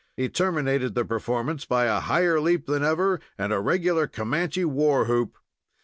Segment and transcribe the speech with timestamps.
[0.17, 5.05] He terminated the performance by a higher leap than ever, and a regular Comanche war
[5.05, 5.37] whoop.